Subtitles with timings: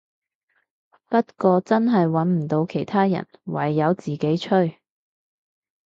[1.09, 4.79] 不過真係穩唔到其他人，唯有自己吹